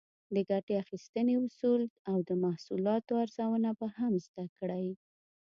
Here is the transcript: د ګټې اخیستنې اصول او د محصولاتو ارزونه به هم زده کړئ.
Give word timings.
د 0.33 0.35
ګټې 0.49 0.73
اخیستنې 0.83 1.33
اصول 1.45 1.81
او 2.09 2.17
د 2.29 2.31
محصولاتو 2.43 3.11
ارزونه 3.23 3.69
به 3.79 3.87
هم 3.97 4.13
زده 4.25 4.45
کړئ. 4.57 4.87